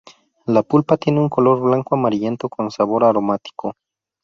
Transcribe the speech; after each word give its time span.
La 0.47 0.63
pulpa 0.63 0.97
tiene 0.97 1.19
un 1.19 1.29
color 1.29 1.61
blanco 1.61 1.93
amarillento 1.93 2.49
con 2.49 2.71
sabor 2.71 3.03
aromático. 3.03 3.75